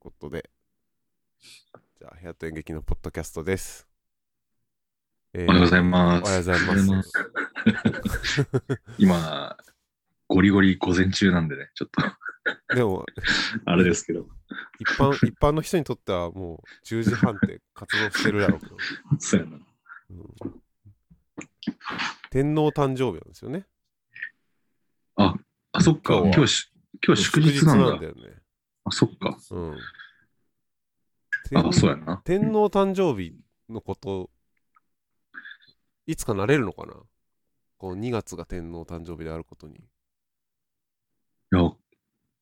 [0.00, 0.50] ことで、
[1.98, 3.86] じゃあ、部屋と演劇のポッドキャストです。
[5.34, 6.22] えーおはようございます。
[6.22, 7.12] おはようございます。
[8.98, 9.56] 今、
[10.26, 11.90] ゴリゴリ午前中なんでね、ちょっ
[12.68, 13.04] と、でも、
[13.66, 14.26] あれですけど。
[14.78, 18.76] 一般、一般の人にとってはもう10時半って活動してるだろうけど、
[19.20, 19.56] そうやな。
[19.56, 19.64] うん
[22.30, 23.66] 天皇誕生日なんですよね。
[25.16, 25.34] あ、
[25.72, 26.14] あ、そっか。
[26.14, 26.72] 今日は今日し、
[27.06, 28.06] 今日祝日なんだ。
[28.06, 28.39] よね。
[28.84, 29.38] あ、そっか。
[29.50, 29.78] うん。
[31.54, 32.22] あ、そうやな。
[32.24, 33.34] 天皇誕生日
[33.68, 34.30] のこと、
[36.06, 36.94] いつかなれるのかな？
[37.78, 39.76] こう2月が天皇誕生日であることに。
[39.76, 39.78] い
[41.52, 41.72] や、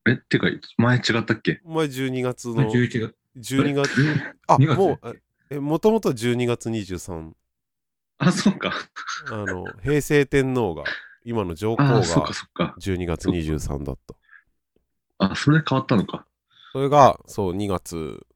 [0.07, 0.47] え、てか、
[0.77, 1.61] 前違ったっけ？
[1.65, 3.15] お前12月の、11月。
[3.37, 3.91] 12月、
[4.47, 4.79] あ、2月？
[4.79, 5.15] もう、あ
[5.51, 7.35] え、もともとは12月23、
[8.19, 8.73] あ、そっか。
[9.31, 10.85] あの、平成天皇が、
[11.25, 12.75] 今の上皇があ、そっかそっか。
[12.79, 14.15] 12月23だった。
[15.19, 16.27] あ、それで変わったのか。
[16.73, 18.27] それが、そう、2月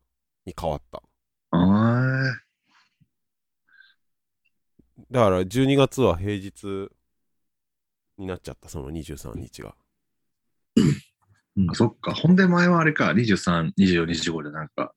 [0.47, 1.03] に変わった。
[1.53, 2.37] あ
[5.11, 6.91] だから、12月は平日
[8.19, 9.75] になっちゃった、その23日が。
[10.77, 12.15] ーあ、そっか。
[12.15, 14.95] ほんで前はあれか、23、24、25でなんか、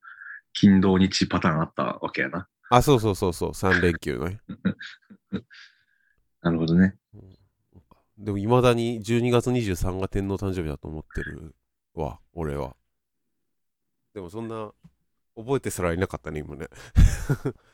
[0.54, 2.48] 金土日パターンあったわけやな。
[2.70, 4.40] あ、そうそうそうそう、3連休ね。
[6.42, 6.96] なるほどね。
[8.18, 11.54] でも、いまだに12月23が天皇誕生日だと思ってる
[11.96, 12.76] わ、俺は。
[14.14, 14.72] でも、そんな、
[15.36, 16.70] 覚えてすらいなかったね、今ね。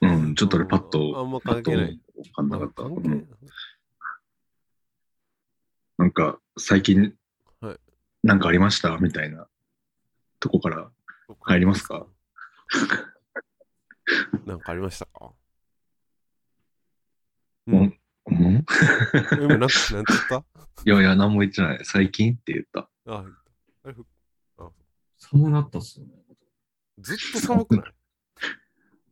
[0.02, 2.00] うん、ちょっと俺パッあと、んま関係ない。
[2.16, 2.84] パッとわかんなかった。
[3.10, 3.28] なん
[5.98, 7.14] なんか、最近、
[7.62, 7.80] はい
[8.24, 8.98] なんかありました？
[8.98, 9.48] みたいな
[10.40, 10.92] とこから
[11.42, 12.06] 入りますか？
[14.46, 15.32] なんかありましたか？
[17.68, 18.00] うんうん？
[18.28, 18.66] うん？
[19.40, 20.44] 今、なんか、なんて言った？
[20.86, 21.80] いやいや、何も言ってない。
[21.84, 22.90] 最近って言った。
[23.08, 23.26] あ、
[23.84, 23.96] あれ
[25.32, 26.14] ふ寒なったっすよね。
[27.00, 27.94] ずっと寒くない？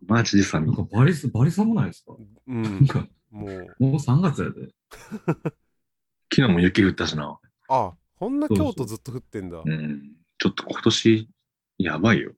[0.06, 0.76] マジで寒ないん。
[0.76, 2.16] かバリス、バリ寒ないですか？
[2.48, 2.88] うんなん。
[2.88, 4.70] か、もう、もう3月やで。
[6.32, 7.40] 昨日も雪降ったしな。
[7.70, 9.62] あ、こんなそうそう京都ずっと降ってんだ。
[9.66, 10.16] うん。
[10.38, 11.30] ちょっと今年、
[11.80, 12.34] やばいよ。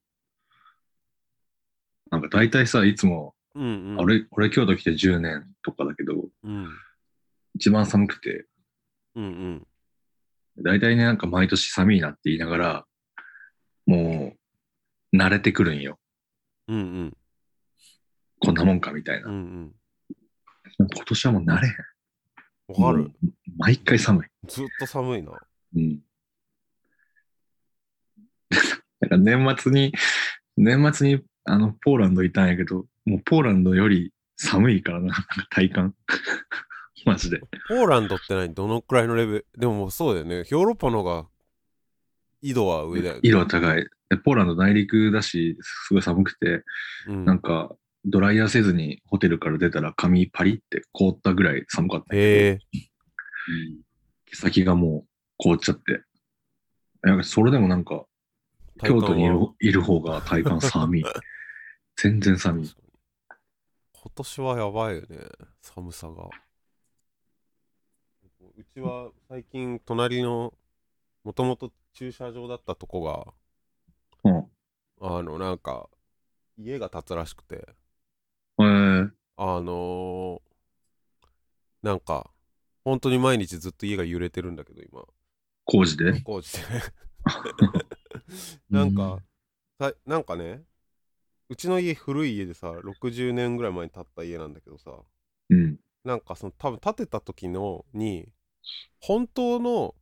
[2.10, 3.98] なんか大体さ、いつも、うんうん。
[4.00, 6.70] 俺、俺京都来て10年とかだけど、うん。
[7.56, 8.48] 一番寒くて、
[9.16, 9.68] うんうん。
[10.64, 12.88] 大体ね、なんか毎年寒いなって言いながら、
[13.86, 14.36] も
[15.14, 16.00] う、慣れてくるんよ。
[16.68, 17.18] うんうん。
[18.40, 19.30] こんなもんかみたいな。
[19.30, 19.76] うんうん。
[20.80, 21.76] 今年はもう慣れへん。
[22.82, 23.12] わかる
[23.58, 24.28] 毎回寒い。
[24.48, 25.34] ずっと寒いな。
[25.76, 26.00] うん。
[29.02, 29.94] なんか年末に、
[30.58, 35.96] 年末に、あの、ポーランドいたんやけど、もうポーランドより寒いからな、なんか体感。
[37.06, 37.40] マジで。
[37.68, 38.54] ポーランドって何？
[38.54, 39.48] どのくらいのレベル？
[39.58, 40.44] でももうそうだよね。
[40.50, 41.28] ヨーロッパの方が、
[42.42, 43.20] 緯度は上だよね。
[43.24, 43.88] 色は高い。
[44.10, 46.64] でポーランド内陸だし、すごい寒くて、
[47.08, 52.58] うんなんか、ドライヤーせずにホテルから出たら髪パリって凍ったぐらい寒かったへ
[54.26, 55.08] 毛先がもう
[55.38, 56.02] 凍っちゃって。
[57.24, 58.06] それでもなんか、
[58.80, 59.26] 京都に
[59.60, 61.04] いる方が体感寒い。
[61.96, 62.70] 全然寒い。
[63.94, 65.18] 今年はやばいよね。
[65.62, 66.30] 寒さが。
[68.58, 70.54] うちは最近、隣の、
[71.24, 73.34] もともと駐車場だったとこが、
[74.24, 74.52] うん。
[75.00, 75.90] あの、なんか、
[76.58, 77.68] 家が建つらしくて、
[78.60, 80.52] えー、あのー
[81.82, 82.30] なんか、
[82.84, 85.04] 本当に毎日ずっと家が揺れてるんだけど、今、
[85.66, 86.14] 工事で？
[86.22, 86.64] 工事で。
[88.70, 89.20] なんか、
[89.80, 90.64] さなんかね、
[91.50, 95.04] うちの家古い家でさ、60年ぐらい前に建った家なんだけどさ、
[95.50, 95.80] うん。
[96.04, 98.30] なんかその多分建てた時のに、
[99.00, 99.96] 本当の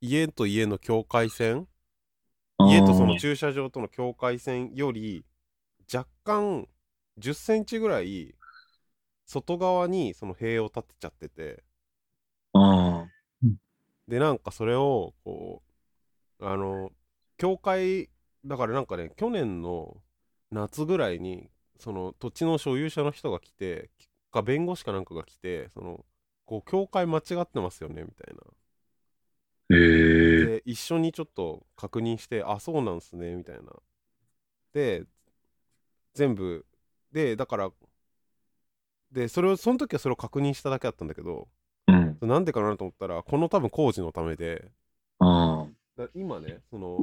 [0.00, 1.66] 家と家の境界線？
[2.60, 5.24] 家とその駐車場との境界線より
[5.92, 6.68] 若干
[7.18, 8.34] 10センチぐらい
[9.26, 11.62] 外側にその塀を立てちゃってて。
[12.54, 13.06] あ
[14.08, 15.62] でなんかそれをこ
[16.40, 16.90] うあの
[17.36, 18.08] 境界
[18.44, 19.96] だからなんかね去年の
[20.50, 23.90] 夏ぐらいにその土地の所有者の人が来て
[24.32, 26.04] か弁護士かなんかが来てその
[26.46, 28.40] こう境界間違ってますよねみたいな。
[28.40, 28.57] ー。
[29.70, 30.46] えー。
[30.46, 33.62] で一緒にちょっと確認してあそうなんすねみたいな
[34.72, 35.04] で
[36.14, 36.66] 全部
[37.12, 37.70] でだから
[39.12, 41.48] でそれをその時はそれを確認しただけだったんだけど
[41.86, 42.18] うん。
[42.20, 44.70] なんでかなと思ったらこの多分工事のためで
[46.14, 47.02] 今ねその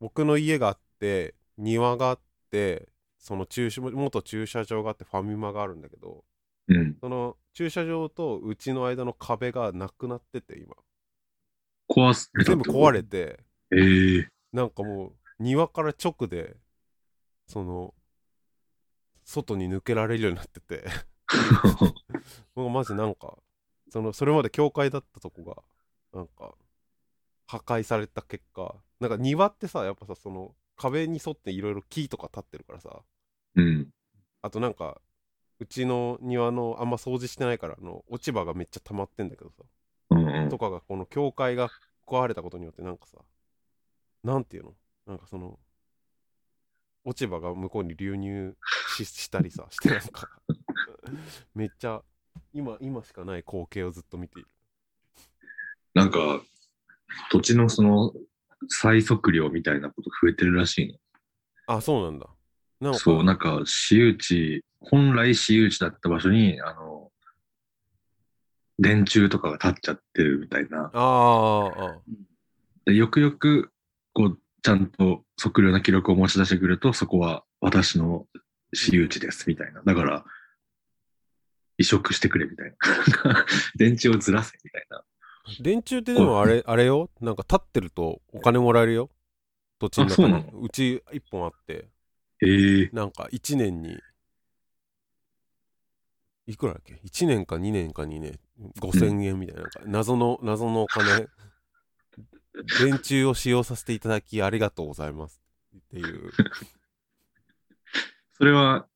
[0.00, 2.20] 僕の家があって庭があっ
[2.50, 6.24] てその駐車元駐車場があってファミマがあるんだけど
[6.68, 6.74] あ。
[6.74, 6.96] うん。
[7.00, 10.74] その駐車場とうちの間の壁がなくなってて今
[11.88, 12.30] 壊す。
[12.44, 13.02] 全部壊れ。
[13.02, 13.40] て
[13.72, 14.26] えー。
[14.52, 16.56] なんかもう庭から直で
[17.46, 17.94] その
[19.24, 20.84] 外に抜けられるようになってて
[22.54, 23.36] もうマジなんか
[23.90, 25.44] そのそれまで教会だったとこ
[26.12, 26.54] がなんか
[27.46, 33.02] 破壊された結果なんか庭ってさやっぱさその壁に沿っていろいろ木とか立ってるからさ
[33.56, 33.88] うん。
[34.42, 35.00] あとなんか
[35.58, 39.64] うちの庭のあんま掃除してないからあの落ち葉がめっちゃ溜まってんだけどさ
[40.50, 41.68] とかがこの教会が
[42.06, 43.18] 壊れたことによってなんかさ
[44.22, 44.74] なんていうの？
[45.06, 45.58] なんかその
[47.04, 48.56] 落ち葉が向こうに流入
[48.96, 50.28] ししたりさ してなんか。
[51.54, 52.02] めっちゃ
[52.52, 54.48] 今今しかない光景をずっと見ている。
[55.94, 56.42] なんか、
[57.30, 58.12] 土地のその、
[58.68, 60.98] 最速量みたいなこと増えてるらしいね。
[61.66, 62.26] あそうなんだ。
[62.98, 67.05] そう、なんか、私有地、本来私有地だった場所に、あの、
[68.78, 70.90] 電柱とかが立っちゃってるみたいな。
[70.92, 71.98] あ
[72.84, 73.72] でよくよく、
[74.12, 78.26] こう、ちゃんと測量の記録を持ち出してくると、そこは私の
[78.74, 79.82] 私有地です、みたいな。
[79.84, 80.24] だから、
[81.78, 82.74] 移植してくれ、みたい
[83.24, 83.46] な。
[83.76, 85.04] 電池をずらせ、みたいな。
[85.60, 87.08] 電柱ってでもあれあれよ？
[87.20, 89.10] なんか立ってるとお金もらえるよ？
[89.78, 91.88] 土地の中にうち一本あって
[92.42, 93.96] ええなんか1年に
[96.46, 98.38] いくらだっけ ?1 年か2年かにね
[98.80, 101.28] 5000円みたいな謎の謎のお金。
[102.80, 105.42] 電柱を使用させていただきありがとうございます
[105.76, 106.32] っていう。
[108.32, 108.86] それは、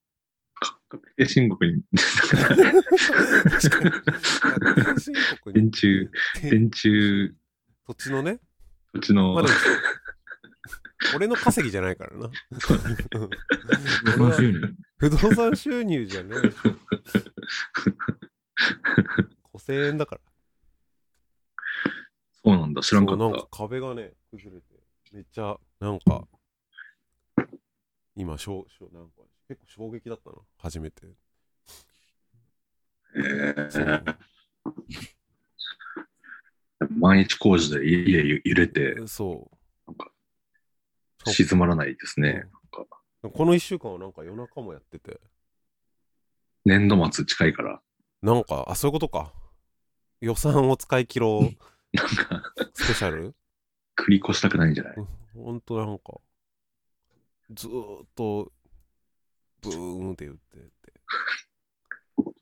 [0.55, 1.83] か確定申告に、
[5.53, 6.11] 電柱、
[6.43, 7.35] 電柱、
[7.87, 8.41] 土地のね
[8.93, 9.43] うちの、ま
[11.15, 12.31] 俺の稼ぎじゃないからな。
[12.59, 14.75] 不動産収入。
[14.99, 16.77] 不動産収入じゃねえでしょ
[19.55, 20.21] 5000円だから。
[22.45, 23.57] そうなんだ、知らんかそうなんかった。
[23.57, 24.67] 壁がね崩れて。
[25.13, 26.29] めっちゃなんか
[28.15, 30.37] 今しょうしょうなんか結構衝撃だったな。
[30.59, 31.07] 初めて。
[33.17, 33.21] え。
[33.21, 34.17] ー
[36.99, 38.97] 万一工事で家揺れて。
[39.07, 39.50] そう
[41.27, 42.45] 静まらないですね。
[43.23, 45.21] この1週間はなんか夜中もやってて。
[46.65, 47.81] 年度末近いから、
[48.23, 49.33] なんかあそういうことか。
[50.21, 51.43] 予算を使い切ろう。
[51.97, 52.53] なんか。
[52.75, 53.35] スペシャル？
[53.97, 54.97] 繰り越したくないんじゃない？
[55.35, 56.21] ほんとなんか。
[57.51, 58.53] ずーっと
[59.63, 61.01] ブーンって言ってて。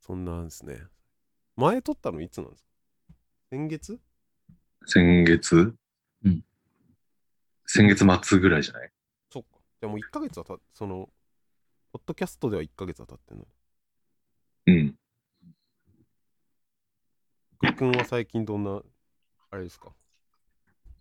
[0.00, 0.82] そんなんですね。
[1.56, 2.70] 前撮ったのいつなんですか？
[3.50, 4.00] 先月？
[4.86, 5.56] 先月？
[5.56, 5.79] うん
[7.72, 8.90] 先月末ぐらいじゃない？
[9.30, 9.48] そっか。
[9.80, 11.08] じゃあもう1ヶ月はたその
[11.92, 13.46] ポッドキャストでは1ヶ月は経ってんの？
[14.66, 14.98] うん。
[17.60, 18.82] くっくんは最近どんな
[19.52, 19.92] あれですか？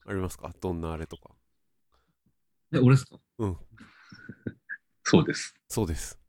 [0.05, 0.53] ありますか？
[0.61, 1.31] どんなあれとか。
[2.71, 3.17] え、俺ですか？
[5.05, 5.55] そうです。
[5.67, 6.19] そうです。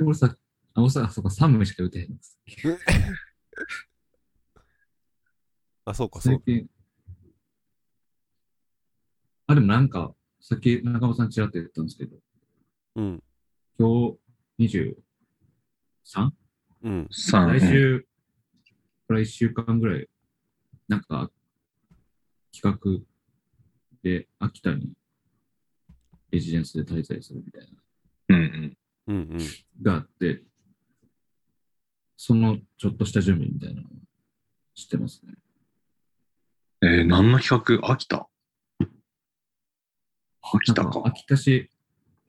[0.00, 0.36] 俺さ、
[0.74, 2.40] あ、俺さ、そうか、3名しか打てへんです。
[5.84, 6.68] あそうかそう最近。
[9.46, 12.16] あ、でもなんか、さっき中間さんちらっと言ったんですけど、
[12.96, 13.22] うん。
[13.78, 14.16] 今
[14.58, 14.94] 日
[16.06, 16.30] 23?
[16.82, 17.08] うん。
[17.10, 18.06] 3、来週
[19.08, 20.08] から1週間ぐらい、
[20.88, 21.30] なんか、
[22.52, 23.04] 企画
[24.02, 24.92] で秋田に
[26.30, 27.62] レジデンスで滞在するみたい
[28.28, 28.76] な、うん
[29.06, 29.12] うん。
[29.12, 29.38] うんうん。
[29.82, 30.42] があって、
[32.16, 33.90] そのちょっとした準備みたいなのを
[34.74, 35.34] してますね。
[36.82, 37.90] えー、何の企画？
[37.90, 38.26] 秋田？
[40.52, 41.02] 秋田なんか。
[41.04, 41.70] 秋田市、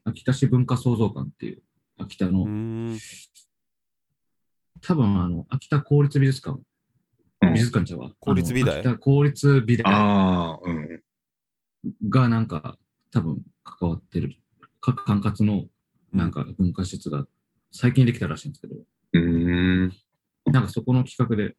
[0.03, 1.63] 秋田市文化創造館っていう、
[1.97, 2.41] 秋田の、
[4.81, 6.65] 多分あの、秋田公立美術館、うん
[7.53, 8.11] 美術館ちゃうわ。
[8.19, 11.03] 公立美大秋田公立美大ああ、うん。
[12.09, 12.77] がなんか、
[13.11, 14.35] 多分関わってる、
[14.81, 15.65] 各管轄の
[16.11, 17.25] なんか文化施設が
[17.71, 19.93] 最近できたらしいんですけど、うーん。
[20.45, 21.55] なんかそこの企画で、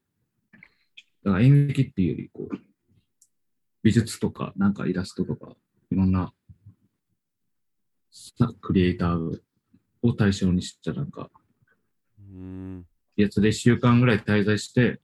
[1.24, 2.56] だから演劇っていうより、こう、
[3.82, 5.52] 美術とか、なんかイラストとか、
[5.90, 6.34] いろんな、さ
[8.60, 9.40] クリエイター
[10.02, 11.30] を対象にしたなんか、
[12.18, 12.86] うーん。
[13.16, 15.00] やつで1週間ぐらい滞在して、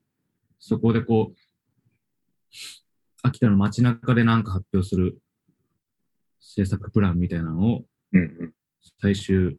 [0.59, 1.37] そこでこう、
[3.23, 5.19] 秋田の街中でなんか発表する
[6.41, 7.85] 制作プランみたいなのを。
[9.01, 9.57] 最終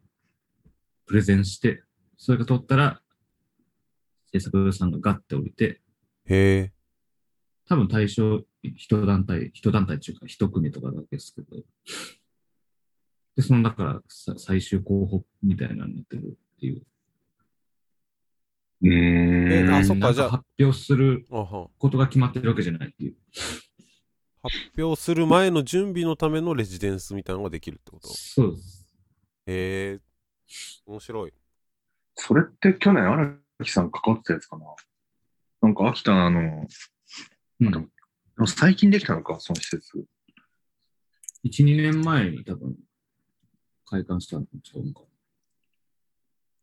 [1.06, 1.82] プレゼンして、
[2.16, 3.00] それが通ったら、
[4.32, 5.80] 制作さんがガッて降りて、
[6.26, 6.72] へえ。
[7.66, 11.62] 多分対象一団体、一団体っていうか一組とかだけですけど、
[13.36, 16.82] で、そのだからさ最終候補みたいなのになってるっていう。
[18.82, 19.52] うーん。
[19.52, 23.16] えあそっかじゃあ発表することが決まってるわけじゃないっていう。
[24.42, 28.08] 発表する前の準備のためのレジデンスみたいなのができるってこと？
[28.08, 28.88] そうです。
[29.46, 30.00] へえ
[30.86, 31.32] 面白い。
[32.14, 34.66] それって去年荒木さん関わってたやつかな？
[35.62, 36.40] なんか秋田のあの、
[37.60, 37.86] うんでも
[38.36, 40.04] でも最近できたのか、その施設。
[41.44, 42.74] 1、2年前に多分、
[43.94, 45.02] 開館したんちゃうのか。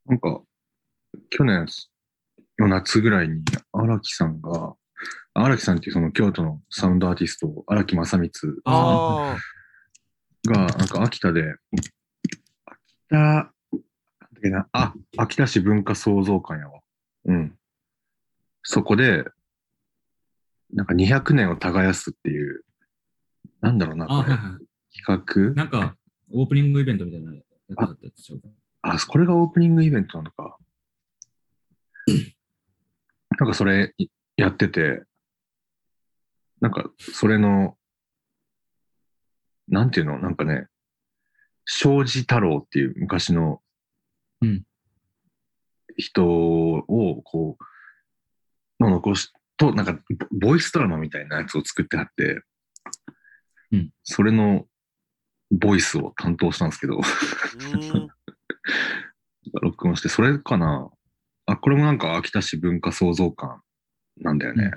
[0.05, 0.41] なんか、
[1.29, 1.65] 去年
[2.59, 4.75] の夏ぐらいに荒木さんが、
[5.33, 9.38] 荒木さんっていうその京都のサウンドアーティスト、荒木正光あ
[10.45, 16.81] が、なんか秋田で、秋田、あ、秋田市文化創造館やわ。
[17.25, 17.57] うん。
[18.63, 19.23] そこで、
[20.73, 22.65] なんか200年を耕すっていう、
[23.61, 24.07] なんだろうな。
[24.93, 25.53] 企画？
[25.55, 25.95] なんか、
[26.33, 28.47] オープニングイベントみたいなやつだったやつちゃうか。
[28.83, 30.57] あ、これがオープニングイベントなのか。
[33.39, 33.93] なんかそれ
[34.38, 35.03] やってて、
[36.59, 37.77] なんかそれの、
[39.67, 40.19] なんていうの？
[40.19, 40.67] なんかね、
[41.65, 43.61] 庄司太郎っていう昔の
[44.41, 44.63] うん
[45.97, 47.57] 人を、こ
[48.79, 50.00] う、の残し、と、なんか
[50.31, 52.41] ボボイスドラマみたいなやつを作ってあって、
[53.71, 54.65] うんそれの
[55.51, 57.00] ボイスを担当したんですけど、
[59.62, 60.89] 録音して、それかな
[61.46, 63.62] あ、これもなんか秋田市文化創造館
[64.17, 64.72] なんだよね。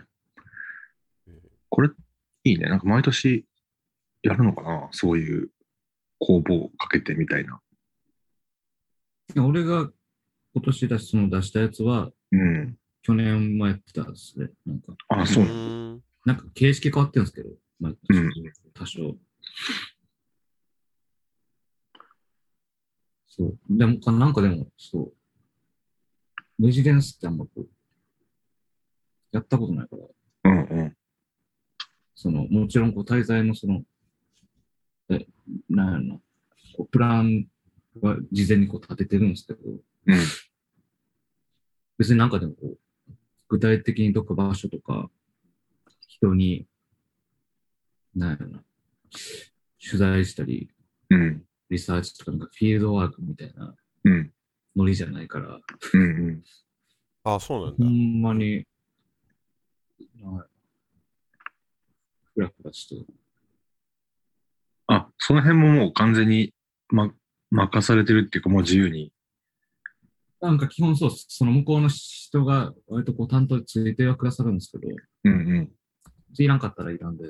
[1.68, 1.90] これ、
[2.44, 2.68] いいね。
[2.68, 3.46] なんか毎年
[4.22, 5.50] やるのかなそういう
[6.18, 7.60] 公募をかけてみたいな。
[9.36, 9.90] 俺が
[10.54, 12.76] 今年出しその出したやつは、うん。
[13.02, 14.48] 去年もやってたんですね。
[14.64, 18.30] なんか、あ、そううなのんなんか形式変わってるんですけど、まあ、うん
[18.72, 19.16] 多少。
[23.36, 23.58] そう。
[23.68, 25.12] でも、かなんかでも、そう。
[26.60, 27.68] レジデンスってあんまこう、
[29.32, 29.96] やったことないか
[30.44, 30.96] ら、うんうん。
[32.14, 33.82] その、もちろんこう滞在のその、
[35.08, 35.26] え、
[35.68, 36.14] なんやろな、
[36.76, 37.48] こうプラン
[38.00, 40.18] は事前にこう立ててるんですけど、うん。
[41.98, 42.78] 別になんかでもこう、
[43.48, 45.10] 具体的にどっか場所とか、
[46.06, 46.68] 人に、
[48.14, 48.62] なんやろな、
[49.84, 50.70] 取材したり、
[51.10, 51.44] うん。
[51.74, 54.32] リサーチとかなんかフィールドワークみたいなうん。
[54.76, 55.60] ノリじゃないから、
[55.92, 56.42] うんうん。
[57.22, 57.90] あ、そうなんほだ。
[57.90, 58.66] んまに、
[60.20, 60.46] なんやろ
[62.34, 63.06] ふらふらして、
[64.88, 66.52] あ、その辺ももう完全に、
[66.88, 67.12] ま、
[67.50, 69.12] 任されてるっていうか、もう自由に。
[70.40, 74.92] なんか基本そうっす、その向こうの人が割とこう担当でついてはくださるんですけど、
[75.24, 75.72] うんうん。
[76.36, 77.24] いらんかったらいらんで、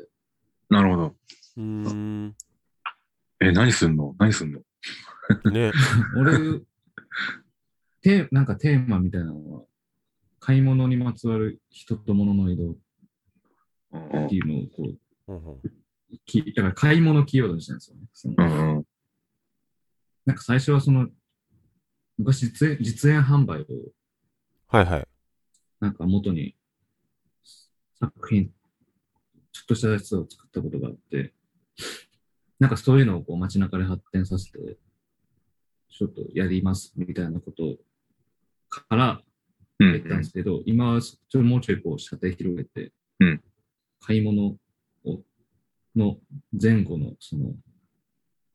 [0.70, 1.16] なるほど。
[1.58, 2.34] うーん。
[3.40, 4.14] え、何すんの？
[4.18, 4.60] 何すんの？
[5.50, 5.72] ね。
[6.16, 6.60] 俺、
[8.00, 9.64] テーなんかテーマみたいなのは、
[10.40, 12.76] 買い物にまつわる人と物の移動
[13.92, 14.92] うんっていうのをこ
[15.28, 15.60] う、うんうん
[16.26, 18.02] きだから買い物キーワードにしたんですよね。
[18.12, 18.86] そのうんうん。
[20.26, 21.08] なんか最初はその、
[22.16, 23.66] 昔実演実演販売を
[24.68, 25.08] はいはい。
[25.80, 26.54] なんか元に
[27.98, 28.52] 作品、
[29.50, 31.32] ちょっとしたやつを作ったことがあって、
[32.60, 34.76] なんかそういうのをこう街中で発展させて、
[35.90, 37.76] ちょっとやりますみたいなこと
[38.68, 39.20] から
[39.78, 43.42] うんやったんですけど、今はちょっともうちょいこう射程広げて、うん
[44.06, 44.56] 買い物
[45.04, 45.20] を
[45.96, 46.18] の
[46.52, 47.54] 前後のその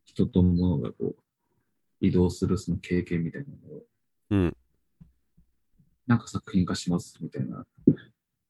[0.06, 1.24] 人と物がこう
[2.02, 3.84] 移動するその経験みたいなのを
[4.30, 4.58] うん。
[6.06, 7.66] なんか作品化しますみたいな、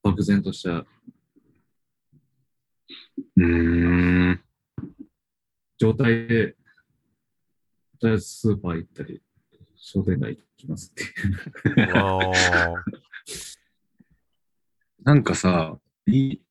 [0.02, 0.86] 漠然とした
[3.38, 4.42] うん。
[5.80, 6.56] 状態で、
[8.00, 9.22] とりあえずスーパー行ったり、
[9.78, 11.88] 商店街行きますっていう。
[15.04, 16.42] なんかさ、いい、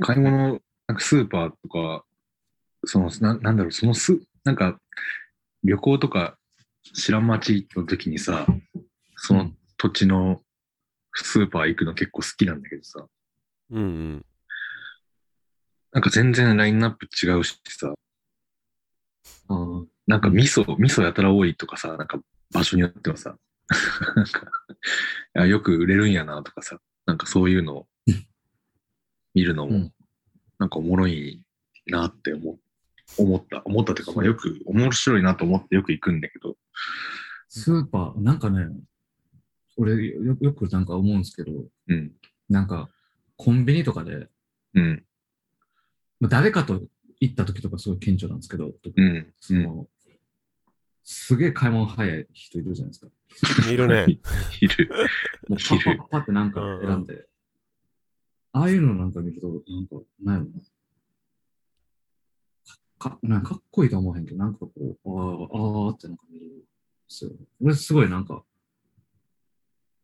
[0.00, 2.04] 買い物、なんかスーパーとか、
[2.84, 4.78] その、ななんだろう、そのす、なんか、
[5.64, 6.38] 旅行とか
[6.94, 8.46] 知らん街の時にさ、
[9.16, 10.40] その土地の
[11.14, 13.04] スーパー行くの結構好きなんだけどさ、
[13.70, 14.26] うんうん。
[15.92, 17.92] なんか全然ラインナップ違うしさ、
[19.48, 22.20] ああ、なんか味噌、味噌やたら多いとかさ、なんか
[22.52, 23.36] 場所によってはさ、
[24.16, 24.26] なん
[25.34, 27.88] か、 よく売れるんやなとかさ、なんかそういうのを
[29.34, 29.94] 見るのもうん、
[30.58, 31.42] なんかおもろい
[31.86, 32.58] なって思
[33.18, 33.62] 思った。
[33.64, 36.56] 思ったというか、まあよく面白いなと思ってよく行くんだけど、
[37.48, 38.66] スーパー、なんかね、
[39.76, 41.52] 俺よよくなんか思うんですけど、
[41.88, 42.12] うん、
[42.48, 42.88] なんか
[43.36, 44.28] コンビニとかで、
[44.74, 45.04] うん、
[46.20, 46.82] まあ、誰かと
[47.20, 49.34] 行った時とかすごい顕著なんですけど、うん、うん。
[49.40, 49.86] その
[51.04, 53.70] すげえ買い物早い人いるじゃないですか。
[53.70, 54.06] いるね。
[54.60, 54.90] いる。
[55.48, 57.26] もうパッパッパッパってなんか選んで、
[58.52, 60.60] ああいうのなんか見ると、なんか、なんやろな。
[62.98, 66.64] かなんかかっこいいと思わへんけど、なんかこう、ああ、ああってなんか見るんで
[67.08, 67.32] すよ。
[67.60, 68.44] 俺すごいなんか、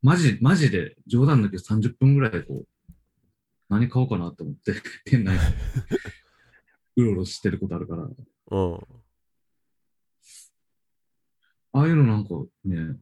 [0.02, 2.92] マジ、マジで冗談だけど30分ぐらいこう、
[3.68, 4.72] 何買おうかなと思って、
[5.04, 5.38] 店内
[6.96, 8.74] うろうろしてることあるから、うん。
[11.72, 12.34] ああいうのなんか
[12.64, 12.96] ね、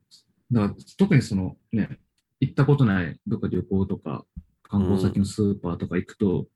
[0.50, 2.00] だから特にそのね、
[2.40, 4.24] 行ったことないどっか旅行とか
[4.62, 6.48] 観光先のスーパーとか行くと、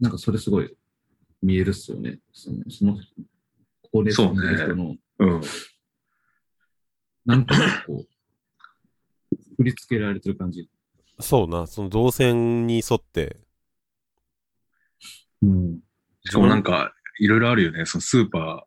[0.00, 0.74] なんかそれすごい
[1.42, 2.18] 見えるっすよね。
[2.32, 2.96] その、その
[3.92, 5.40] 高齢者の人の、うん。
[7.26, 7.54] なんか
[7.86, 10.68] こう、振り付けられてる感じ。
[11.20, 13.36] そうな、その動線に沿って、
[15.42, 15.80] うん。
[16.24, 17.84] しかもなんか、いろいろあるよね。
[17.84, 18.66] そのスーパ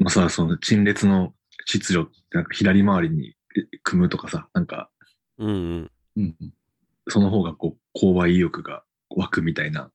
[0.00, 1.34] ーのさ、その陳列の
[1.66, 3.34] 秩序ってなんか左回りに
[3.82, 4.90] 組むとかさ、なんか、
[5.38, 5.90] うんうん。
[6.16, 6.36] うん。
[7.08, 9.90] その方がこう、購買意欲が湧くみたいな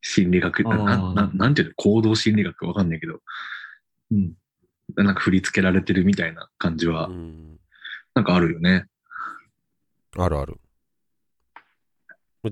[0.00, 0.76] 心理学、な
[1.14, 1.74] ななんていうの？
[1.76, 3.20] 行動心理学わかんないけど、
[4.12, 4.34] うん。
[4.96, 7.58] なんか振り付けられてるみたいな感じはう、ん、
[8.14, 8.86] なんかあるよね。
[10.16, 10.60] あるある。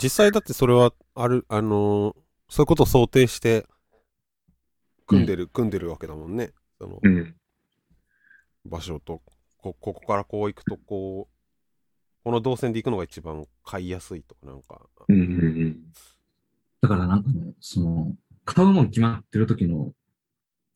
[0.03, 2.22] 実際だってそれはある、あのー
[2.52, 3.64] そういうことを想定して
[5.06, 6.52] 組んでる、組んでるわけだもんね。
[6.78, 7.35] そのうん。
[8.66, 9.23] 場所と
[9.56, 14.82] こ、ここからこう行くとこう、この動線で行くのが一番買いやすいとかなんか。
[15.09, 15.26] うんうんう
[15.64, 15.76] ん。
[16.82, 19.90] だからなんかね、その、買うもん決まってる時の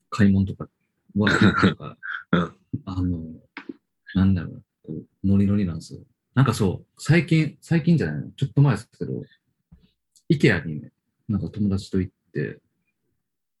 [0.09, 0.67] 買い物とか
[1.15, 1.97] は、なんか、
[2.33, 2.55] うん
[2.85, 3.19] あの、
[4.15, 5.99] なんだろうな、こう、ノリノリなんですよ。
[6.33, 9.23] なんかそう、最近、最近じゃないの、ちょっと前ですけど、
[10.29, 10.91] イケアにね、
[11.27, 12.59] なんか友達と行って、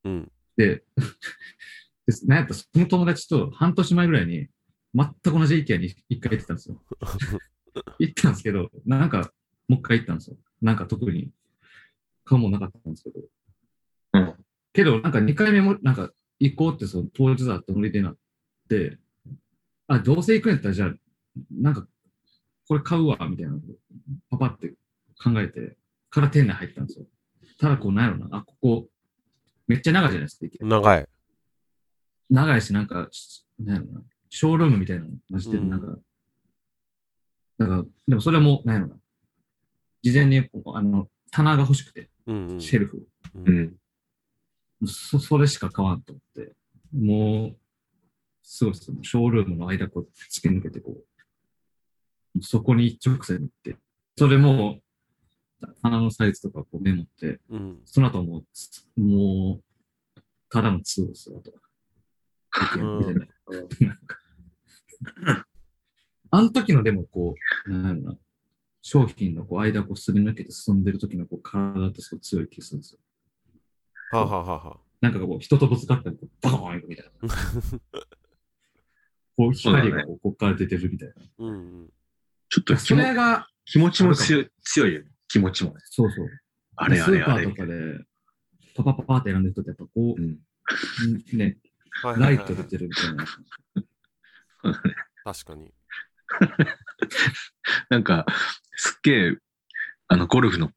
[0.03, 0.31] うん。
[0.55, 0.83] で、
[2.07, 4.47] でなんやったらその友達と半年前ぐらいに、
[4.93, 6.81] 全く同じイケアに一回行ってたんですよ。
[7.99, 9.31] 行ったんですけど、なんか、
[9.67, 10.37] もう一回行ったんですよ。
[10.61, 11.31] なんか特に、
[12.23, 13.21] 買うもんなかったんですけど。
[14.13, 14.45] うん。
[14.73, 18.17] けど、なんか2回目も、なんか行こうってその当日だったノリでなっ
[18.69, 18.97] て、
[19.87, 20.95] あ、どうせ行くんやったらじゃあ、
[21.51, 21.87] なんか、
[22.67, 23.61] これ買うわ、みたいなのを
[24.29, 24.73] パパって
[25.21, 25.77] 考えて、
[26.09, 27.05] から店内入ったんですよ。
[27.57, 28.87] ただこう、なんやろな、あ、ここ、
[29.67, 31.07] めっちゃ長いじゃないですか、駅長い。
[32.29, 35.97] 長いし、なんか、しなんやろな、ショールームみたいなのマジで、うんなんか、
[37.57, 38.95] なんか、でもそれも、なんやろな、
[40.03, 40.37] 事前に、
[40.73, 42.61] あの、棚が欲しくて、うんうん。
[42.61, 43.07] シェルフ。
[43.35, 44.87] ううんん。
[44.87, 46.53] そそれしか買わんと思って、
[46.93, 47.57] もう、
[48.43, 48.97] すごいですよ。
[49.01, 50.95] ショールームの間こう突き抜けてこ
[52.35, 53.77] う、そこに一直線に行って、
[54.17, 54.79] それも、
[55.81, 57.79] 棚のサイズとかこうメモって、うん。
[57.85, 58.43] その後も
[58.97, 61.51] う、もう、ただの2ですよ、あと。
[61.51, 61.59] か
[66.29, 68.17] あの時のでもこう、なんやろな、
[68.81, 72.99] 商品のこう間をこうすり抜けて進んでる時のこう体ってすごい強い気がするんですよ。
[74.11, 77.29] はあ、はあはあはあ、なんかこう、人とぶつかったらこうバコーンみたいな。
[79.37, 81.15] こう、光がこうこっから出てるみたいな。
[81.39, 81.89] うんうん。
[82.49, 85.11] そちょっと気もれが、気持ちも強い強いよね。
[85.27, 85.77] 気持ちもね。
[85.85, 86.27] そうそう。
[86.75, 87.55] あれあれあれスーパー。
[87.55, 87.73] とかで、
[88.75, 90.39] パパパパって選んでる人ってやっぱこう、うん。
[91.37, 91.57] ね、
[92.17, 93.25] ライト出てるみたいな。
[95.23, 95.73] 確かに。
[97.89, 98.25] なんか、
[98.75, 99.37] すっげえ、
[100.07, 100.71] あの、ゴルフの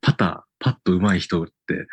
[0.00, 1.86] パター、パッと上手い人って、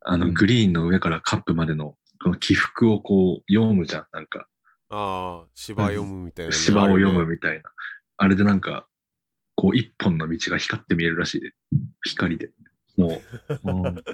[0.00, 4.06] あの、うんグリーンの上からカップまでの、この起伏をこう、読むじゃん。
[4.12, 4.48] なんか、
[4.90, 7.70] ああ、芝読むみたいな、芝を読むみみたいな。
[8.16, 8.87] あれでなんか、
[9.58, 11.50] こう、一本の道が光って見えるらしいで。
[12.04, 12.52] 光で。
[12.96, 13.20] も
[13.64, 14.04] う んう、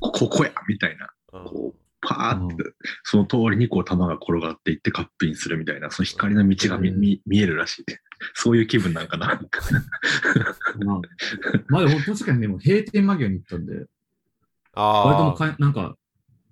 [0.00, 1.08] こここやみたいな。
[1.28, 2.64] こう、パーって、
[3.04, 8.00] その通りにこう、球が転がっていってカップインするみたいな、その光の道が見,、うん見見えるらしいで。
[8.34, 9.40] そういう気分なんかな。
[10.84, 11.00] まあ、
[11.70, 13.86] まあでも確かにでも閉店間際に行ったんで、
[14.72, 15.96] ああ割ともうかいなんか、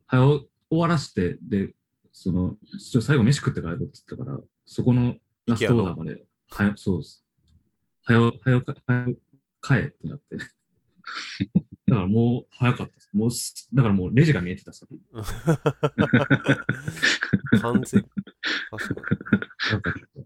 [0.07, 1.75] はよ終わらして、で、
[2.13, 5.17] その、最後飯食って帰ろうって言ったから、そこの
[5.49, 7.24] ラストオーダーまで、はよ、そうです。
[8.07, 9.17] はよ、はよ、はよ、
[9.63, 10.37] 帰ってなって。
[11.89, 13.11] だからもう早かったです。
[13.15, 15.01] もうす、だからもうレジが見えてた先。
[17.61, 18.07] 完全。
[18.71, 20.25] 確かに。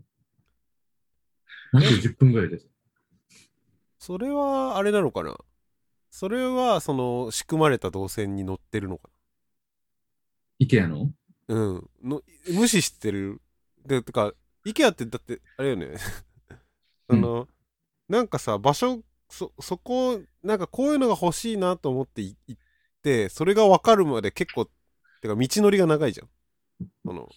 [1.72, 2.68] なんで10分ぐらいです。
[3.98, 5.36] それは、あれなのかな？
[6.10, 9.10] それは、その、仕組まれた動線に乗ってるのか
[10.58, 11.12] イケアの？
[11.46, 11.90] なうん。
[12.02, 13.40] の無視してる。
[13.86, 14.32] で、てか、
[14.64, 15.96] IKEA ってだって、あれよね。
[17.10, 17.48] その、
[18.08, 22.60] なんかさ、場所、そ、そこ、なんかこういうのが欲しいなと思ってい行っ
[23.02, 24.66] て、それが分かるまで結構、
[25.20, 26.28] てか道のりが長いじゃん。
[27.04, 27.28] その、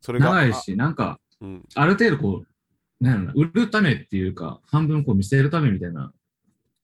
[0.00, 0.30] それが。
[0.30, 1.44] 長いし、なんか、あ。
[1.44, 1.68] うん。
[1.74, 6.12] ある程度こう、なんやろな、売るためっていうか、半分こう見せるためみたいな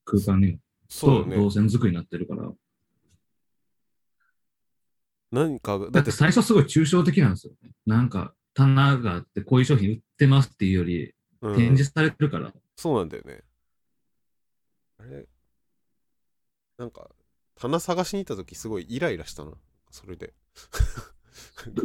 [0.05, 1.35] 空間に、とそうだね。
[1.37, 2.51] 動線作りになってるから、
[5.31, 7.71] 何かが、だだっってて最初すごい抽象的なんですよね。
[7.85, 13.43] なんか、棚があって、こういう商品売ってますっていうより、うん展示されてるから、そうなんだよね。
[14.99, 15.27] あれ？
[16.77, 17.09] なんか、
[17.55, 19.51] 棚探しに行った時すごいイライラしたな。
[19.89, 20.33] それで。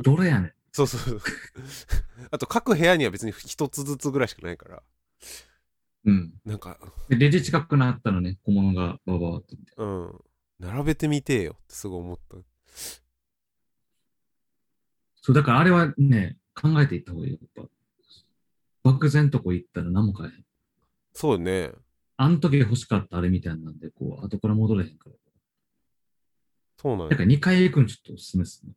[0.02, 0.52] どれやねん。
[0.70, 1.20] そうそうそう。
[2.30, 4.82] あと各部屋には別に一つずつぐらいしかないから、
[6.04, 6.34] うん。
[6.44, 6.78] なんか、
[7.08, 9.56] でレジ近くなったのね、小物がバババって。
[9.76, 10.24] うん。
[10.58, 12.36] 並べてみてえよってすごい思った。
[15.22, 17.38] そう、だからあれはね、考えていった方がいいよ。
[17.56, 17.70] やっぱ。
[18.82, 20.44] 漠然とこ行ったら何も買えへん。
[21.14, 21.72] そうね。
[22.16, 25.16] あの時欲しかったあれみたいなんで、こう、後から戻れへんから。
[26.78, 28.72] そうなんだから2回行くのちょっとおすすめですね。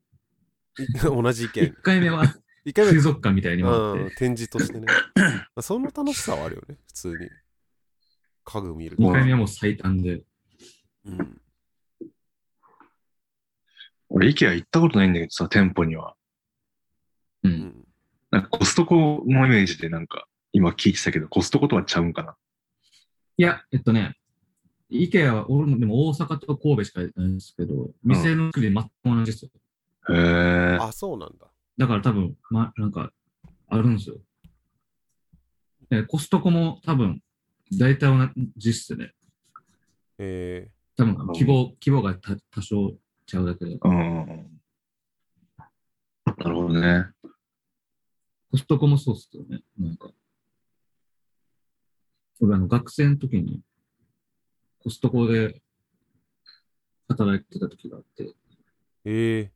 [0.96, 1.10] や。
[1.10, 1.82] 同じ意見1。
[1.82, 2.24] 回目は
[2.66, 4.86] 一回目水族館みたいに回うんって、展示としてね。
[5.16, 7.30] まあその楽しさはあるよね、普通に。
[8.44, 9.04] 家具見ると。
[9.04, 10.24] 2回目はもう最短で。
[11.06, 11.42] うん。
[14.10, 16.16] 俺、イケア行ったことないんだけどさ、店舗には。
[17.44, 17.50] う。
[17.50, 17.88] うんん。
[18.32, 22.38] なんかコストコのイメージでなんか、今聞いてたけど、コストコとはちゃうんかな？
[23.36, 24.16] いや、えっとね、
[24.90, 29.52] イケアは、俺もでも大阪と神戸しかないんですけど、店の作り全く同じですよ。
[30.16, 30.18] へ
[30.76, 30.78] え。
[30.80, 31.48] あ、そうなんだ。
[31.78, 33.12] だから多分、ま、なんか、
[33.68, 34.16] あるんですよ。
[35.92, 37.22] えコストコも多分、
[37.78, 39.12] 大体同じっすね。
[40.20, 43.74] え多分、規模、規模がた多少ちゃうだけで。
[43.74, 44.62] うん。
[46.38, 47.08] なるほどね。
[48.52, 49.62] コストコもそうっすよね。
[49.78, 50.12] なんか。
[52.42, 53.62] 俺、あの、学生の時に、
[54.80, 55.62] コストコで
[57.08, 58.32] 働いてた時があって、ー、
[59.06, 59.42] え。
[59.48, 59.50] ー、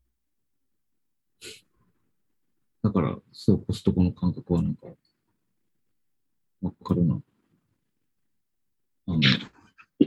[2.83, 4.87] だから、そう、コストコの感覚はなんか、
[6.61, 7.21] わかるな。
[9.07, 9.19] あの、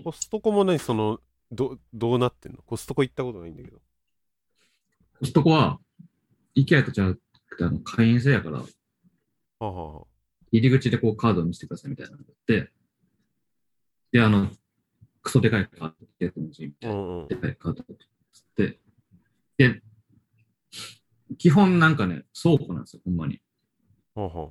[0.02, 2.62] コストコも何その、ど、どうなってんの？
[2.62, 3.80] コストコ行ったことないんだけど。
[5.18, 5.78] コストコは、
[6.54, 7.14] イケアとちゃうっ
[7.56, 8.66] て、あの、会員制やから、は
[9.60, 10.06] あ、はあはあ、
[10.52, 12.70] 入り口でこうカードを見せてくださいみたいなのがあって、
[14.12, 14.50] で、あの、
[15.22, 16.94] クソでかいカードってやつみたいな。
[16.94, 17.36] うんうんで。
[17.36, 17.86] かいカードっ
[18.56, 18.78] て、
[19.56, 19.82] で、
[21.38, 23.40] 基本なんかね、倉庫なんですよ、ほんまに。
[24.14, 24.50] はあはあ、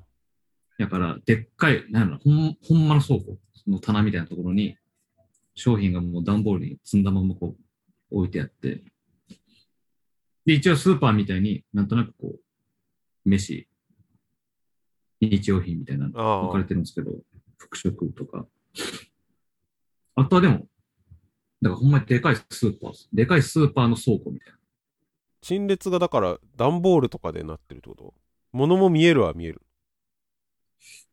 [0.78, 3.38] だから、でっかい、なんやろほん、ほんまの倉庫
[3.68, 4.76] の棚みたいなところに、
[5.54, 7.54] 商品がもう段ボールに積んだままこ
[8.10, 8.82] う、置いてあって、
[10.44, 12.40] で、一応スーパーみたいになんとなくこう、
[13.24, 13.68] 飯、
[15.28, 17.12] 日用品みたいなのああ置かれてるんですけど、
[17.56, 18.46] 服飾とか。
[20.14, 20.66] あとはでも、
[21.60, 24.58] だからほんまにでかいスーパーです、でかいスーパーの倉庫みたいな。
[25.40, 28.14] 陳列がだから段ボールとかでなってるってこと？
[28.52, 29.62] 物も見えるは見える。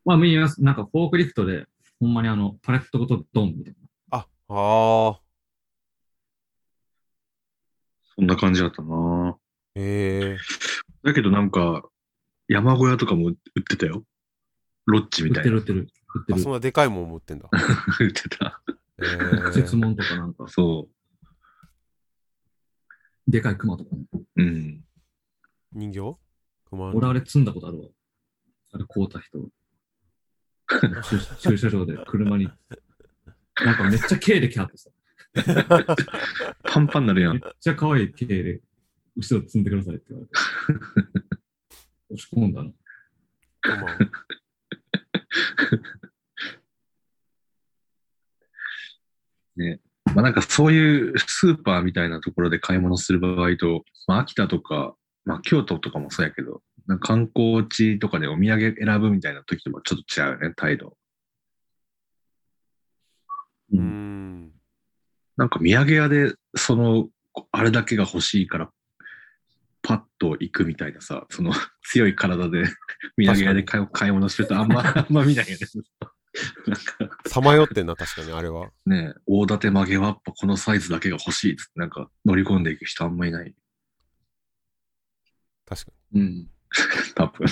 [0.05, 0.61] まあ見えます。
[0.63, 1.65] なんかフォークリフトで、
[1.99, 3.73] ほんまにあの、パレットごとドンみたい
[4.11, 4.17] な。
[4.19, 5.21] あ、ああ、
[8.15, 9.37] そんな感じだったな
[9.75, 10.37] へえ
[11.03, 11.83] だけどなんか、
[12.49, 14.03] 山小屋とかも売ってたよ。
[14.87, 15.59] ロッジみ売たいな。
[15.59, 15.93] ってる売ってる。
[16.15, 16.53] 売ってあ、るそん。
[16.53, 17.47] なでかいもん持ってんだ。
[18.01, 18.61] 売ってた。
[18.67, 19.05] へ
[19.49, 20.89] え設問とかなんか、そ
[23.27, 24.03] でかい熊とかね。
[24.13, 24.41] う。
[24.41, 24.83] うん。
[25.73, 26.17] 人形？
[26.69, 27.87] 熊俺あれ積んだことあるわ。
[28.73, 29.49] あれ買うた人。
[31.03, 32.49] 駐駐車場で車に。
[33.63, 34.89] なんかめっちゃ軽でキャってさ。
[36.63, 37.43] パンパンになるやめっん。
[37.59, 38.61] ちゃ可愛い軽で、
[39.15, 41.39] 後ろ積んでくださいって言われて。
[42.11, 42.71] 押し込んだな。
[43.61, 43.87] 熊
[50.13, 54.95] まあなんかそういうスーパーみたいなところで買い物する場合と、まあ秋田とか、
[55.25, 60.97] まあ京都とかもそうやけど、なんか観光地とかでお土産選ぶみたいな時ともちょっと違うよね、態度。
[63.71, 64.51] うーん。
[65.37, 67.09] なんか土産屋で、その、
[67.51, 68.71] あれだけが欲しいから、
[69.81, 71.51] パッと行くみたいなさ、その
[71.83, 72.63] 強い体で
[73.17, 75.67] 土産屋で買い買い物するとあんま、 あんま見ないよね。
[76.67, 78.71] なんかさまよってんな、確かにあれは。
[78.85, 83.55] ね、大館曲げわっぱこのサイズだけが欲しいっつって、なんか乗り込んでいく人あんまいない。
[85.65, 86.23] 確かうに。
[86.23, 86.49] ん。
[87.15, 87.47] 多分。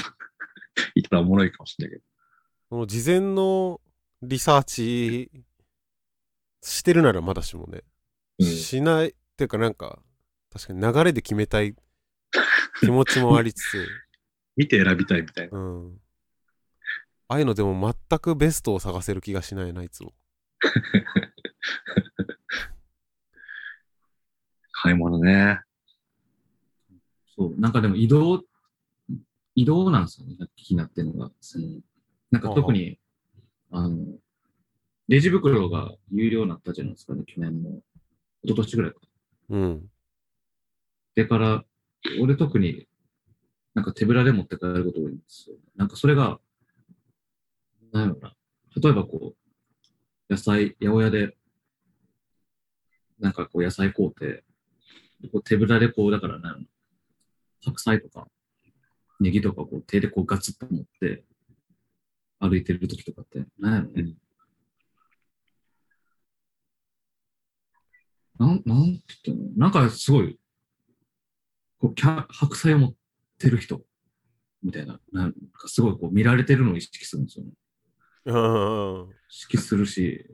[0.96, 2.04] いたらおもろいかもしれないけど。
[2.70, 3.82] その事前の
[4.22, 5.32] リサーチ
[6.62, 7.84] してるならまだしもね。
[8.40, 9.10] うんしない。
[9.10, 10.00] っていうかなんか、
[10.52, 11.76] 確かに流れで決めたい
[12.80, 13.88] 気持ちもありつつ、
[14.56, 15.58] 見て選びたいみたいな。
[15.58, 16.00] うん。
[17.30, 20.14] ああいうのでも全くベストを探せる気がしないな、いつも。
[24.72, 25.60] 買い物ね。
[27.36, 27.60] そう。
[27.60, 28.44] なんかでも移動、
[29.56, 30.38] 移動なんですよね。
[30.56, 31.32] 気になってるのが。
[31.42, 31.82] その
[32.32, 33.00] なんか特に、
[33.72, 34.20] あの、
[35.08, 37.82] レジ袋が有料になったじゃないですかね、去年の。
[38.44, 39.00] 一昨年ぐらいか。
[39.50, 39.90] うん。
[41.16, 41.66] でから、
[42.22, 42.88] 俺特に
[43.74, 45.58] なんか手ぶらで持って帰ること多いんですよ。
[45.76, 46.40] なんかそれが、
[47.92, 48.34] なんやろな。
[48.82, 51.38] 例えばこう、野菜、八百屋で、
[53.20, 54.44] なんかこう野菜買うて、
[55.32, 56.66] こう手ぶらでこう、だからなんやろな。
[57.64, 58.28] 白菜とか、
[59.20, 61.24] ネギとかこう手でこうガツッと持って、
[62.40, 64.14] 歩いてる時とかって、なんやろね。
[68.40, 69.50] なん、なんて言ったの？
[69.56, 70.40] なんかすごい、
[71.80, 72.94] こう、キャ白菜を持っ
[73.40, 73.82] てる人、
[74.64, 77.52] みたいな、なんかすごいこう見られてるのを意識するんですよね。
[78.26, 80.26] うん意識するし、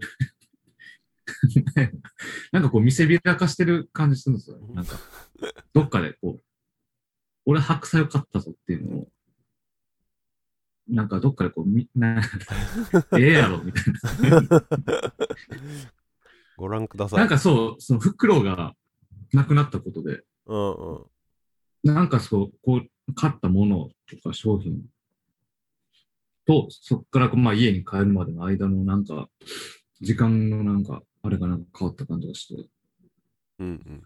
[2.51, 4.73] なんかこう見せびらかしてる感じするんですよね。
[4.73, 4.97] なんか、
[5.73, 6.43] どっかでこう、
[7.45, 9.11] 俺白菜を買ったぞっていうのを、
[10.87, 12.21] なんかどっかでこう、み な、
[13.17, 13.83] ええやろみたい
[14.49, 14.73] な。
[16.57, 17.19] ご覧ください。
[17.19, 18.75] なんかそう、その袋が
[19.33, 21.05] なくなったことで、うんうん。
[21.83, 24.81] なんかそう、こう、買ったものとか商品
[26.45, 29.29] と、そっからまあ家に帰るまでの間のなんか、
[30.01, 32.69] 時間のなんか、あれがなんか変わった感じがして、
[33.59, 34.03] うんうん。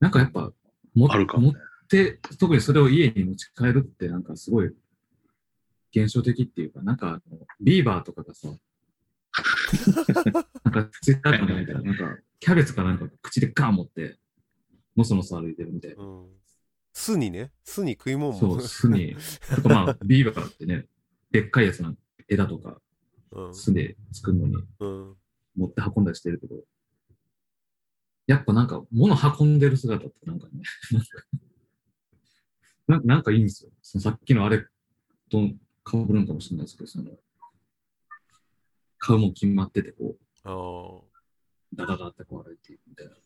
[0.00, 0.52] なんかやっぱ、
[0.94, 1.52] もあるか持っ
[1.88, 4.70] て、特にそれを家に持ち帰るってなんかすごい
[5.94, 7.20] 現象的っていうか、なんか
[7.60, 8.48] ビーバーとかがさ、
[10.64, 14.18] なんかツイッターとか見たら、なんかキャベツかなんか口でガーン持って、
[14.96, 16.02] のそのそ歩いてるみたいな。
[16.02, 16.26] うん。
[16.92, 18.38] 巣にね、巣に食い物も。
[18.38, 19.16] そう、巣に。
[19.54, 20.86] とかまあ、 ビーバーってね、
[21.30, 22.80] でっかいやつなん枝とか
[23.32, 23.54] うん。
[23.54, 25.16] 巣で作るのにうん。
[25.56, 26.64] 持って運んだりしてるけど、
[28.26, 30.62] やっぱなんか物運んでる姿ってなんかね、
[32.88, 33.70] なんかなんかいいんですよ。
[33.82, 34.66] そのさっきのあれ
[35.28, 35.38] と
[35.88, 37.18] 被るんかもしれないですけど、その、
[38.98, 41.16] 買うもん決まってて、こう、ああ。
[41.74, 43.16] ダダダってこう歩いてみたいな。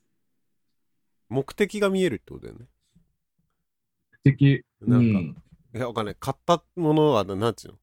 [1.30, 2.66] 目的が見えるってことだよね。
[4.22, 5.36] 的、なんかうん
[5.72, 6.16] いや、わかんない。
[6.18, 7.78] 買ったものは、ななんていうの？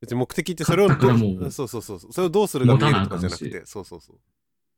[0.00, 2.12] 別に目的ってそれをどううそうそうそうそう。
[2.12, 4.16] それをどうするか見えるとかじゃなくて、そうそうそう。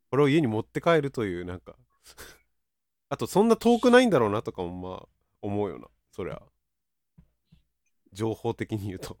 [0.09, 1.75] これを家に持って帰るという、なんか、
[3.09, 5.07] あと、そんな遠くないんだろうなとかも、まあ、
[5.41, 5.87] 思うよな。
[6.11, 6.41] そりゃ。
[8.11, 9.17] 情報的に言うと。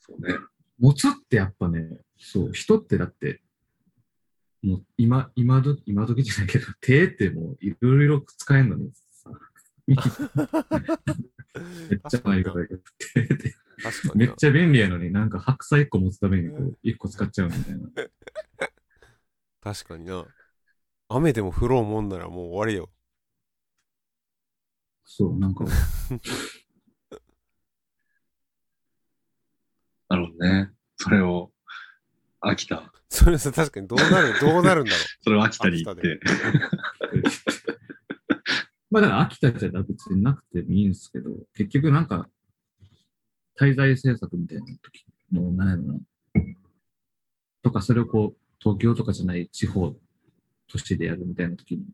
[0.00, 0.34] そうね。
[0.78, 1.88] 持つってやっぱね、
[2.18, 3.40] そう、人ってだって、
[4.64, 9.30] もう今、今ど、今時じゃないけど、 手ってもういろいろ使えんのにさ、
[9.86, 9.98] めっ
[12.08, 13.54] ちゃ前がだけど、手って。
[14.14, 17.90] めっちゃ便利やのに、なんか白菜1個持つためにこう、1個使っちゃうみたいな。
[19.60, 20.24] 確かにな。
[21.08, 22.90] 雨でも降ろうもんならもう終わりよ。
[25.04, 25.64] そう、なんか、
[30.08, 30.70] なるほどね。
[30.96, 31.52] それを、
[32.40, 32.93] 秋田。
[33.14, 36.18] それさ、確かにどうなる、 どうなるんだろそれを秋田に行って。
[38.90, 42.28] まあだから秋田じゃ別になくてもいいんですけど、結局なんか、
[43.56, 46.00] 滞在政策みたいな時の、なんやろな。
[47.62, 49.96] とか、それをこう、東京とかじゃない地方
[50.66, 51.86] 都市でやるみたいな時に、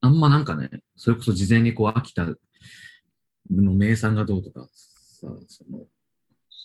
[0.00, 2.34] あんまなんかね、それこそ事前にこう、秋田
[3.50, 5.86] の名産がどうとかさ、その、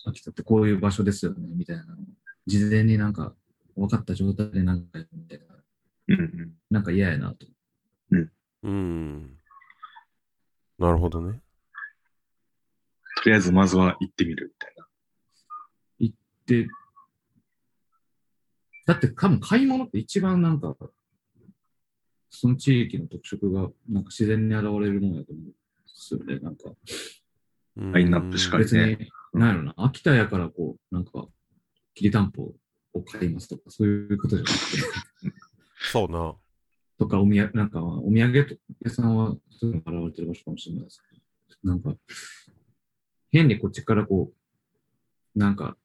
[0.05, 1.97] 秋田ってこういう場所ですよね、みたいなのを
[2.47, 3.33] 事前になんか
[3.75, 5.45] 分かった状態でなんかやるみたいな、
[6.09, 6.53] うんうん。
[6.69, 7.45] なんか嫌やなと。
[8.11, 8.31] う。
[8.63, 9.37] うん。
[10.77, 11.39] なるほどね。
[13.23, 14.87] とりあえずまずは行ってみるみたいな。
[16.47, 16.67] で、
[18.85, 20.75] だって多分買い物って一番なんか、
[22.29, 25.53] その地域の特色がなんか自然に現れるものやと思うんで
[25.85, 26.39] すよね。
[26.39, 26.71] なんか
[27.77, 31.27] うんラインナップしかり別に、なんやろな、秋田やからこう、なんか、
[31.93, 32.53] きりたんぽ
[32.93, 34.57] を買いますとか、そういうことじゃなくて、
[35.91, 36.35] そうな。
[36.97, 41.15] とか、おみや、なんか、お土産屋さんはそういうのが現れてる場所かもしれないですけ
[41.63, 41.95] ど、なんか、
[43.31, 44.31] 変にこっちからこ
[45.35, 45.77] う、なんか、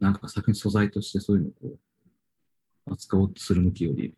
[0.00, 1.78] なんか作品素材としてそういうのをこ
[2.86, 4.14] う、扱おうとする向きより、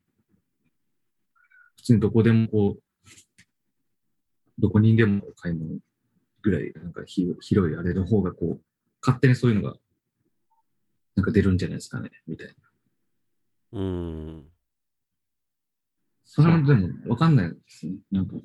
[1.76, 2.82] 普通にどこでもこう、
[4.58, 5.78] どこにでも買い物
[6.42, 8.62] ぐらい、なんかひ広いあれの方がこう、
[9.00, 9.76] 勝手にそういうのが、
[11.16, 13.80] なんか出るんじゃないですかね、みたいな。
[13.80, 14.50] うん。
[16.24, 17.94] それはでも分かんないですね。
[18.10, 18.36] なんか、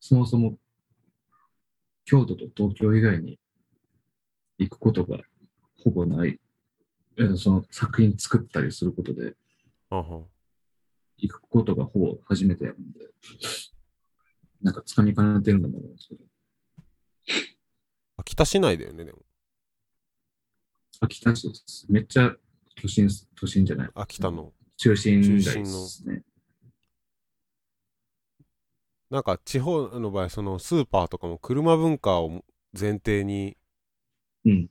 [0.00, 0.58] そもそも、
[2.04, 3.38] 京都と東京以外に
[4.58, 5.18] 行くことが
[5.82, 6.38] ほぼない。
[7.16, 9.36] えーその作品作ったりすることで
[11.16, 13.00] 行くことがほぼ初めてやるんで、
[14.60, 16.24] なんか掴みかねてるんだと思うんですけど、
[18.16, 19.24] 秋田市内だよね、でも。
[21.00, 21.86] 秋田市です。
[21.88, 22.32] めっちゃ
[22.80, 23.90] 都心、都心じゃない？
[23.94, 24.52] 秋田の。
[24.76, 26.22] 中心街ですね。
[29.10, 32.44] なんか地方の場合そのスーパーとかも車文化を
[32.78, 33.56] 前提に
[34.44, 34.70] うん。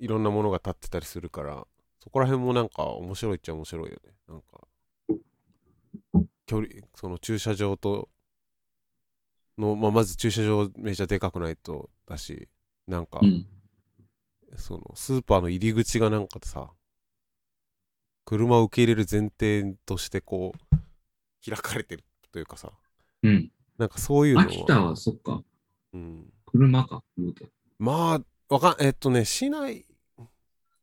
[0.00, 1.66] いろんなものが建ってたりするから
[2.02, 4.60] そこら辺もなんか面白いっちゃ面白いよねなんか
[6.46, 8.08] 距離その駐車場と
[9.58, 12.48] の、まあ、まず駐車場めちゃでかくないとだし
[12.86, 13.44] なんか、うん。
[14.56, 16.70] そのスーパーの入り口がなんかさ
[18.24, 20.76] 車を受け入れる前提としてこう
[21.48, 22.72] 開かれてるというかさ。
[23.22, 23.50] うん。
[23.78, 24.46] なんかそういうのは。
[24.46, 25.42] 秋田はそっか。
[25.94, 27.02] うん、車か。
[27.16, 27.46] 言うて
[27.78, 29.86] まあわかんえっとね市内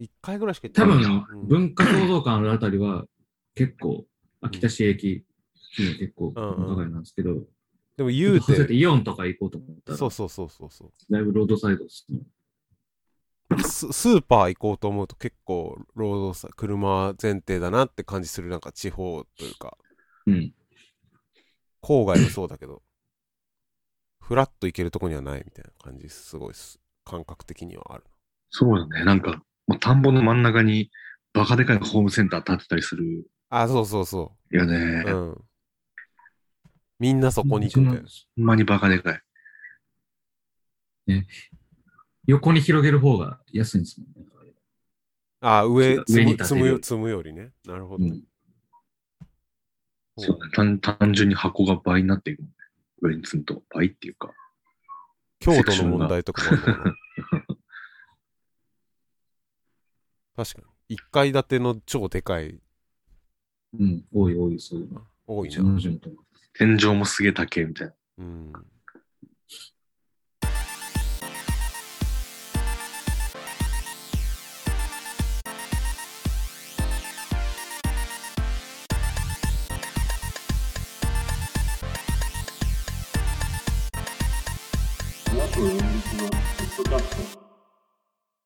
[0.02, 0.98] 1回ぐらいしか行って多ない。
[1.04, 1.48] 分、うん。
[1.48, 3.06] 文化創造館あるあたりは、
[3.56, 4.06] 結構、
[4.42, 5.26] 秋田市駅、
[5.78, 6.76] 結構、うんうん。
[6.76, 7.36] 高いなんですけど、
[7.98, 10.92] でも言うそうやっててイオンとか行こうと思ったら、そうそうそうそうそう。
[11.10, 12.20] だいぶロードサイドですね。
[13.64, 19.78] ススーパー行こうと思うと結構ロードさ車前提だなって感じするなんか地方というか。
[20.26, 20.54] うん。
[21.82, 22.82] 郊外もそうだけど。
[24.20, 26.80] フラッと行けるとこにはないみたいな感じすごいす。
[27.06, 28.04] 感覚的にはある
[28.50, 29.06] そうだね。
[29.06, 30.90] なんか、もう田んぼの真ん中に
[31.34, 33.28] バカでかいホームセンター建ってたりする。
[33.50, 35.04] あそうそうそよね。
[35.06, 35.38] ううん。
[36.98, 38.02] みんなそこに行くみたいな。
[38.02, 39.22] ほんまにバカでかい。
[42.28, 44.26] 横に広げる方が安いんですもんね。
[45.48, 48.24] あ上積上にむ立てる積むよ積むよりねなるほど、うん。
[50.18, 50.80] そうだね単。
[50.80, 52.56] 単純に箱が倍になっていくもんね。
[53.02, 54.34] 上に積むと倍っていうか。
[55.40, 56.58] 強度の問題とかも
[60.36, 62.60] 確かに1階建ての超でかい
[63.78, 64.04] うん。
[64.12, 65.06] 多い多い、そういうの。
[65.28, 66.16] 多いうちのな地元も
[66.54, 67.94] 天井もすげえ高いみたいな。
[68.18, 68.54] うん